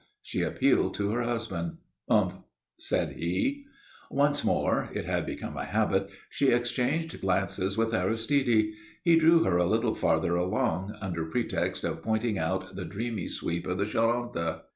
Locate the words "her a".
9.43-9.65